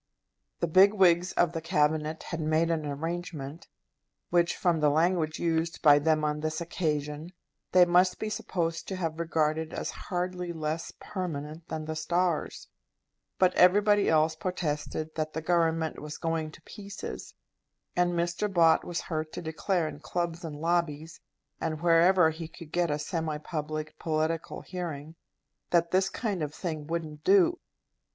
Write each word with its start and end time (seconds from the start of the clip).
The 0.61 0.65
big 0.67 0.95
wigs 0.95 1.31
of 1.33 1.51
the 1.51 1.61
Cabinet 1.61 2.23
had 2.23 2.39
made 2.41 2.71
an 2.71 2.87
arrangement 2.87 3.67
which, 4.31 4.57
from 4.57 4.79
the 4.79 4.89
language 4.89 5.37
used 5.37 5.79
by 5.83 5.99
them 5.99 6.23
on 6.25 6.39
this 6.39 6.59
occasion, 6.59 7.29
they 7.71 7.85
must 7.85 8.17
be 8.17 8.27
supposed 8.27 8.87
to 8.87 8.95
have 8.95 9.19
regarded 9.19 9.73
as 9.75 9.91
hardly 9.91 10.53
less 10.53 10.91
permanent 10.99 11.67
than 11.67 11.85
the 11.85 11.95
stars; 11.95 12.67
but 13.37 13.53
everybody 13.53 14.09
else 14.09 14.35
protested 14.35 15.13
that 15.13 15.33
the 15.33 15.41
Government 15.43 15.99
was 15.99 16.17
going 16.17 16.49
to 16.49 16.63
pieces; 16.63 17.35
and 17.95 18.13
Mr. 18.13 18.51
Bott 18.51 18.83
was 18.83 19.01
heard 19.01 19.31
to 19.33 19.41
declare 19.43 19.87
in 19.87 19.99
clubs 19.99 20.43
and 20.43 20.55
lobbies, 20.55 21.19
and 21.59 21.79
wherever 21.79 22.31
he 22.31 22.47
could 22.47 22.71
get 22.71 22.89
a 22.89 22.97
semi 22.97 23.37
public, 23.37 23.99
political 23.99 24.61
hearing, 24.61 25.13
that 25.69 25.91
this 25.91 26.09
kind 26.09 26.41
of 26.41 26.55
thing 26.55 26.87
wouldn't 26.87 27.23
do. 27.23 27.59